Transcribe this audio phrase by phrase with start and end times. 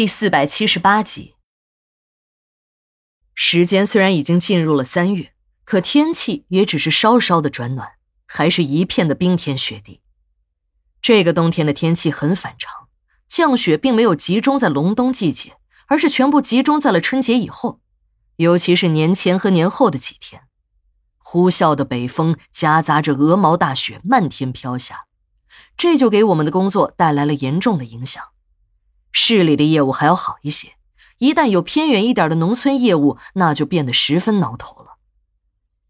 [0.00, 1.34] 第四百七十八集。
[3.34, 5.34] 时间虽然已经进入了三月，
[5.66, 7.86] 可天气也只是稍稍的转暖，
[8.24, 10.00] 还是一片的冰天雪地。
[11.02, 12.88] 这个冬天的天气很反常，
[13.28, 15.58] 降雪并没有集中在隆冬季节，
[15.88, 17.82] 而是全部集中在了春节以后，
[18.36, 20.44] 尤其是年前和年后的几天，
[21.18, 25.04] 呼啸的北风夹杂着鹅毛大雪漫天飘下，
[25.76, 28.24] 这就给我们的工作带来了严重的影响。
[29.12, 30.74] 市里的业务还要好一些，
[31.18, 34.96] 一旦有偏远一点的农村业务，那就变得十分挠头了。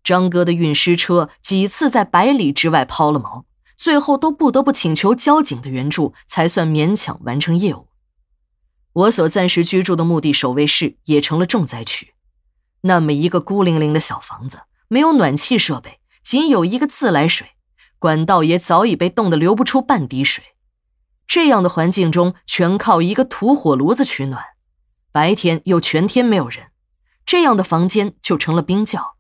[0.03, 3.45] 张哥的运尸车几次在百里之外抛了锚，
[3.77, 7.89] 最后都不得不请求交警的援助，才算勉强完成业务。
[8.93, 12.15] 我所暂时居住的墓地守卫室也成了重灾区，
[12.81, 17.51] 那么一个孤零零的小房子，没有暖气设备，仅有一个自来水，
[18.01, 20.43] 管道也早已被冻得流不出半滴水。
[21.31, 24.45] 这样的环境中，全靠一个土火炉子取暖，
[25.13, 26.73] 白天又全天没有人，
[27.25, 29.15] 这样的房间就成了冰窖。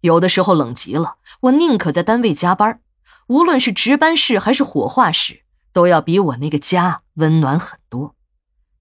[0.00, 2.80] 有的时候冷极了，我宁可在单位加班，
[3.26, 5.42] 无论是值班室还是火化室，
[5.74, 8.14] 都要比我那个家温暖很多。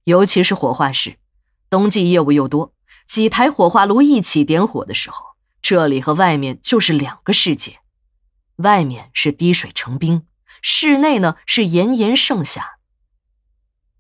[0.06, 1.18] 尤其是火化室，
[1.70, 2.72] 冬季业务又多，
[3.06, 7.80] 几台火化炉一起点火的时候，这里和外面就是两个世界，
[8.56, 10.26] 外面是滴水成冰。
[10.68, 12.80] 室内呢是炎炎盛夏。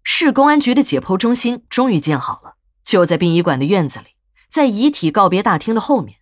[0.02, 4.16] 市公安局的解剖中心终于建好了，就在殡仪馆的院子里，
[4.50, 6.18] 在遗体告别大厅的后面，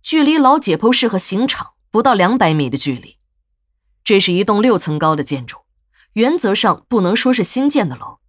[0.00, 3.16] 距离老解剖室和刑场不到两百米的距离。
[4.04, 5.58] 这是一栋六层高的建筑，
[6.12, 8.20] 原则上不能说是新建的楼。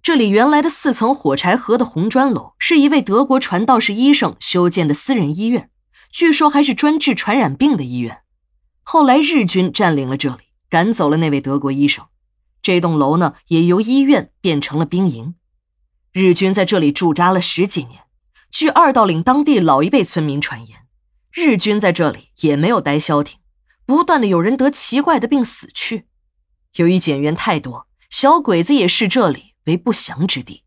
[0.00, 5.68] 这里原来的四层火柴盒的红砖楼，是一位德国传道士医生修建的私人医院，
[6.12, 8.20] 据说还是专治传染病的医院。
[8.84, 10.44] 后来日军占领了这里。
[10.68, 12.06] 赶走了那位德国医生，
[12.60, 15.34] 这栋楼呢也由医院变成了兵营。
[16.12, 18.02] 日军在这里驻扎了十几年。
[18.50, 20.86] 据二道岭当地老一辈村民传言，
[21.30, 23.38] 日军在这里也没有待消停，
[23.84, 26.06] 不断的有人得奇怪的病死去。
[26.76, 30.64] 由于减员太多，小鬼子也视这里为不祥之地，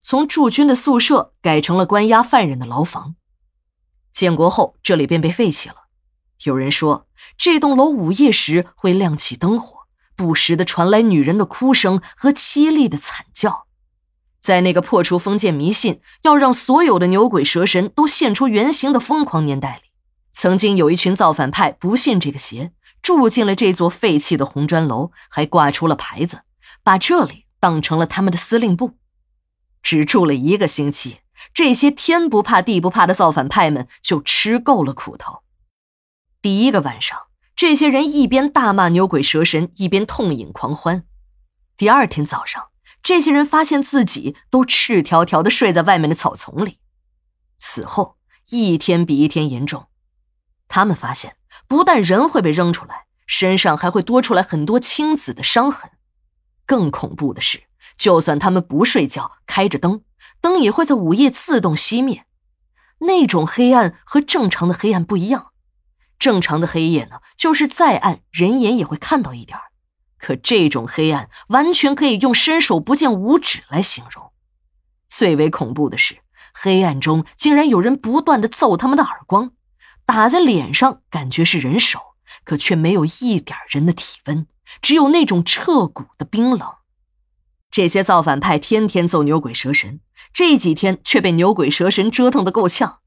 [0.00, 3.16] 从驻军的宿舍改成了关押犯人的牢房。
[4.12, 5.87] 建国后，这里便被废弃了。
[6.44, 7.06] 有人说。
[7.36, 9.80] 这栋楼午夜时会亮起灯火，
[10.16, 13.66] 不时的传来女人的哭声和凄厉的惨叫。
[14.40, 19.90] 在那个破除封建迷信、要让所有的牛鬼蛇神都现出原形的疯狂年代里，
[20.32, 22.72] 曾经有一群造反派不信这个邪，
[23.02, 26.42] 住进了这座废弃的红砖楼，还挂出了牌子，
[26.82, 28.96] 把这里当成了他们的司令部。
[29.82, 31.18] 只住了一个星期，
[31.52, 35.40] 这些天不怕地不怕的造反派们就吃够了苦头。
[36.40, 37.18] 第一个晚上，
[37.56, 41.02] 这些人一边大骂牛鬼蛇神，一边痛饮狂欢。
[41.76, 42.68] 第二天早上，
[43.02, 46.78] 这些人发现自己都赤条条的睡在外面的草丛里。
[47.58, 48.18] 此后，
[48.50, 49.88] 一天比一天严重。
[50.68, 55.90] 他们发现，不但人会被扔出来，身上还会多出来很多青紫的伤痕。
[56.64, 57.64] 更恐怖的是，
[57.96, 60.04] 就算他们不睡觉，开着灯，
[60.40, 62.26] 灯也会在午夜自动熄灭。
[63.00, 65.47] 那种黑暗和正常的黑暗不一样。
[66.18, 69.58] 正常的黑夜呢，就是再暗，人眼也会看到一点
[70.18, 74.32] 可这种黑暗，完全可以用伸手不见五指来形容。
[75.06, 76.18] 最为恐怖的是，
[76.52, 79.52] 黑暗中竟然有人不断的揍他们的耳光，
[80.04, 82.00] 打在脸上，感觉是人手，
[82.44, 84.46] 可却没有一点人的体温，
[84.82, 86.68] 只有那种彻骨的冰冷。
[87.70, 90.00] 这些造反派天天揍牛鬼蛇神，
[90.32, 92.98] 这几天却被牛鬼蛇神折腾的够呛。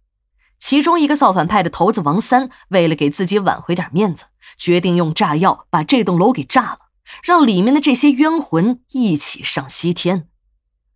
[0.62, 6.80] 其中一个造反派的头子王三，为了给自己挽回点面子，决定用炸药把这栋楼给炸了，
[7.24, 10.30] 让里面的这些冤魂一起上西天。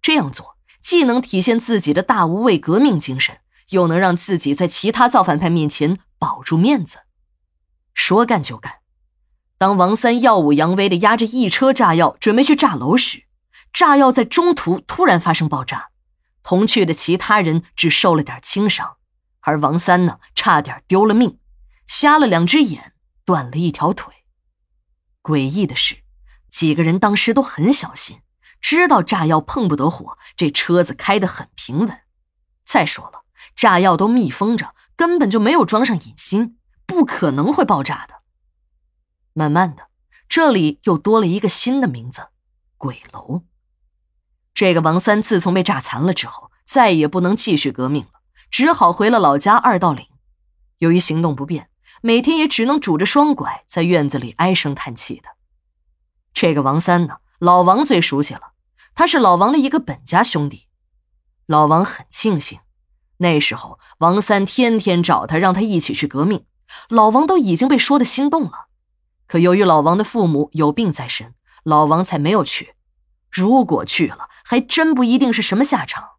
[0.04, 3.40] 这样做既能体现自己的大无畏革命精神，
[3.72, 7.00] 又能让自己在其他造反派面前保住面子。
[7.96, 8.76] 说干就干，
[9.58, 13.24] 当王三耀武扬威的押着一车炸药准备去炸楼时，
[13.74, 15.90] 炸药在中途突然发生爆炸，
[16.44, 18.98] 同去的其他人只受了点轻伤。
[19.46, 21.40] 而王三呢，差点丢了命，
[21.88, 22.94] 瞎了两只眼，
[23.24, 24.26] 断了一条腿。
[25.22, 26.04] 诡异的是，
[26.50, 28.22] 几个人当时都很小心，
[28.60, 32.02] 知道炸药碰不得火，这车子开得很平稳。
[32.64, 33.26] 再说了，
[33.56, 36.58] 炸药都密封着，根本就没有装上引芯，
[36.88, 38.24] 不可能会爆炸的。
[39.34, 39.90] 慢慢的，
[40.28, 42.30] 这里又多了一个新的名字——
[42.78, 43.44] 鬼楼。
[44.56, 48.15] 这个王三自从被炸残了之后，再也不能继续革命了。
[48.58, 50.08] 只好回了老家二道岭。
[50.78, 51.68] 由于行动不便，
[52.02, 55.32] 每天也只能拄着双拐在院子里唉声叹气的。
[56.34, 58.54] 这个王三呢，老王最熟悉了。
[58.94, 60.68] 他是老王的一个本家兄弟。
[61.48, 62.62] 老王很庆幸，
[63.18, 66.46] 那时候王三天天找他，让他一起去革命，
[66.88, 68.68] 老王都已经被说的心动了。
[69.28, 71.36] 可由于老王的父母有病在身，
[71.66, 72.76] 老王才没有去。
[73.30, 76.12] 如果去了，还真不一定是什么下场。